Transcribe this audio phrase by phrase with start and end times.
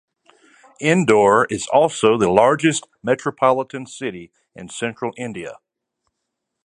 [0.79, 5.59] Indore is also the largest metropolitan city in Central India.